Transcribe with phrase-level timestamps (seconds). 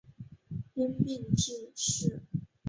[0.73, 2.23] 因病致仕。